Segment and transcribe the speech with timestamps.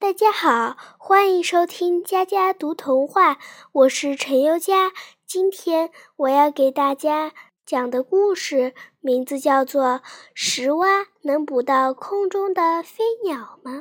[0.00, 3.36] 大家好，欢迎收听佳佳读童话，
[3.72, 4.92] 我是陈优佳。
[5.26, 7.32] 今天我要给大家
[7.66, 9.84] 讲的故事名字叫做
[10.34, 13.72] 《石蛙能捕到空中的飞鸟吗》。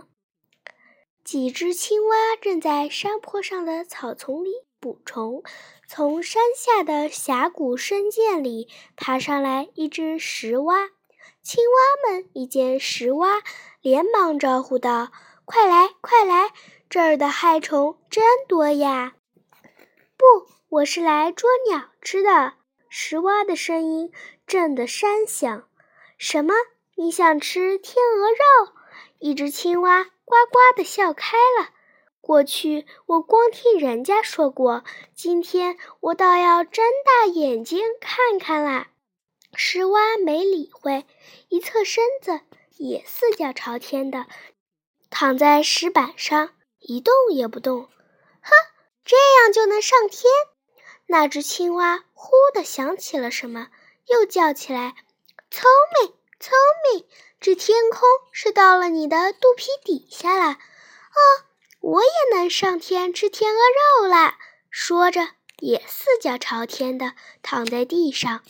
[1.24, 4.50] 几只青蛙正在山坡上的草丛里
[4.80, 5.44] 捕虫，
[5.88, 10.90] 从山下的峡谷深涧里爬上来一只石蛙。
[11.44, 13.44] 青蛙们一见石蛙，
[13.82, 15.12] 连忙招呼道
[15.50, 16.52] ：“快来，快来！
[16.90, 19.16] 这儿的害虫真多呀
[20.18, 20.26] ！”“不，
[20.68, 22.56] 我是来捉鸟吃的。”
[22.92, 24.12] 石蛙的声音
[24.46, 25.70] 震得山响。
[26.20, 26.54] “什么？
[26.96, 28.74] 你想吃天鹅肉？”
[29.20, 31.70] 一只青蛙呱呱地笑开了。
[32.20, 34.84] “过去我光听人家说过，
[35.16, 38.90] 今天我倒要睁大眼睛看看啦。”
[39.56, 41.06] 石蛙没理会，
[41.48, 42.42] 一侧身子，
[42.76, 44.28] 也四脚朝天的
[45.10, 47.84] 躺在石板上，一动也不动。
[48.42, 48.52] 哼，
[49.06, 50.32] 这样就能上天？
[51.08, 53.70] 那只青蛙忽地想起了什么，
[54.08, 54.96] 又叫起来
[55.50, 55.70] ：“聪
[56.02, 56.54] 明，聪
[56.92, 57.08] 明！
[57.40, 60.52] 这天空是到了你的肚皮底下了。
[60.52, 61.20] 哦，
[61.80, 63.60] 我也能上天吃天鹅
[64.02, 64.38] 肉啦！”
[64.70, 68.44] 说着，也四脚朝天的躺在地上。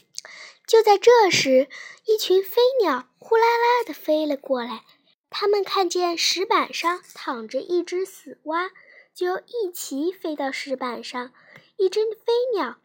[0.65, 1.69] 就在这时，
[2.05, 4.83] 一群飞鸟呼啦啦地飞了过来。
[5.29, 8.71] 他们看见石板上躺着一只死蛙，
[9.13, 11.33] 就一齐飞到石板上。
[11.77, 12.77] 一只飞鸟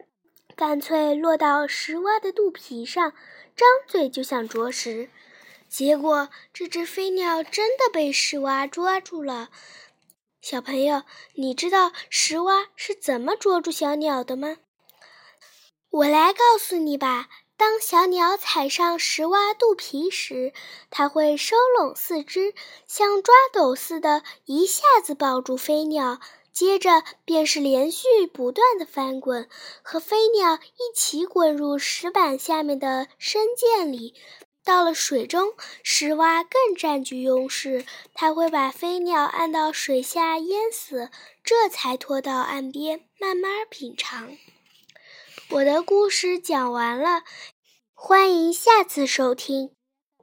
[0.55, 3.13] 干脆落到石蛙的肚皮上，
[3.55, 5.09] 张嘴就想啄食。
[5.67, 9.49] 结果，这只飞鸟真的被石蛙捉住了。
[10.41, 14.57] 小朋友，你知道石蛙是怎么捉住小鸟的吗？
[15.89, 17.29] 我来告诉你吧。
[17.63, 20.51] 当小鸟踩上石蛙肚皮时，
[20.89, 22.53] 它会收拢四肢，
[22.87, 26.19] 像抓斗似的，一下子抱住飞鸟，
[26.51, 29.47] 接着便是连续不断的翻滚，
[29.81, 34.13] 和飞鸟一起滚入石板下面的深涧里。
[34.65, 41.09] 到了水中，石蛙更占据优势，它会把飞鸟按到水下淹死，
[41.45, 44.35] 这才拖到岸边慢慢品尝。
[45.49, 47.23] 我的故事讲完了。
[48.05, 49.69] 欢迎下次收听。